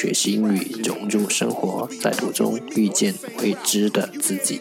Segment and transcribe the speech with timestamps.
[0.00, 3.12] 学习英语融入生活，在途中遇见
[3.42, 4.60] 未知的自己。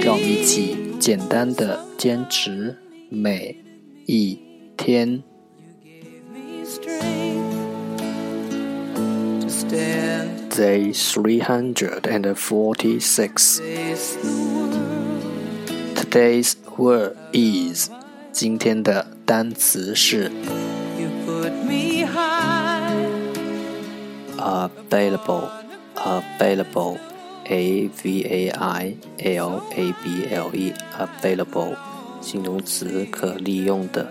[0.00, 2.78] 让我们一起简单的坚持
[3.10, 3.56] 每
[4.06, 4.38] 一
[4.76, 5.24] 天。
[10.50, 13.60] Day three hundred and forty-six.
[15.96, 17.90] Today's word is
[18.30, 20.31] 今天的单词是
[24.37, 25.49] available
[25.95, 26.97] available
[27.45, 31.75] a v a i l a b l e available
[32.21, 34.07] 形容词可利用的。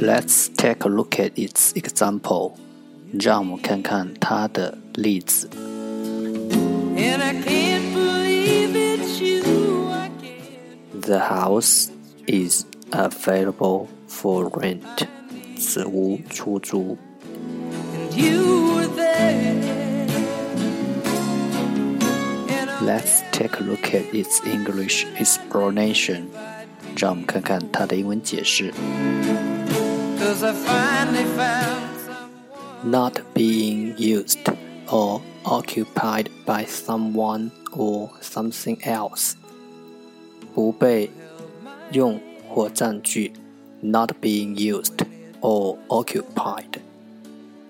[0.00, 2.52] Let's take a look at its example.
[3.12, 5.48] 让我们看看它的例子。
[11.00, 11.90] The house
[12.26, 15.06] is available for rent.
[15.58, 16.96] 此屋出租。
[22.82, 26.26] Let's take a look at its English explanation.
[26.96, 28.72] 让我们看看它的英文解释。
[32.86, 34.48] not being used
[34.88, 39.36] or occupied by someone or something else，
[40.54, 41.10] 不被
[41.92, 43.32] 用或占据，
[43.80, 45.04] not being used
[45.40, 46.80] or occupied，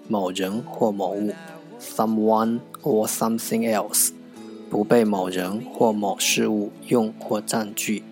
[0.08, 1.32] 某人或某物，
[1.80, 4.10] someone or something else，
[4.70, 8.02] 不被某人或某事物用或占据。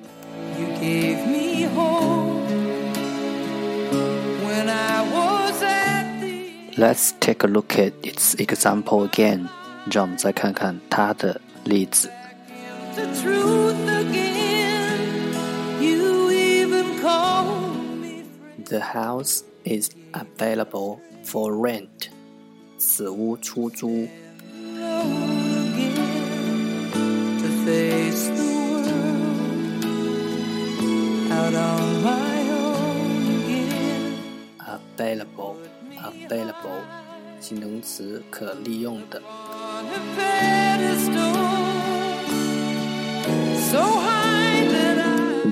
[0.59, 2.35] You gave me hope.
[6.77, 9.47] Let's take a look at its example again.
[9.93, 12.11] 让我们再看看它的例子。
[12.97, 13.05] The
[18.81, 22.11] house is available for rent.
[22.79, 24.09] 此屋出租。
[34.97, 35.57] Available
[35.99, 36.81] available
[37.41, 39.21] 形容词可利用的。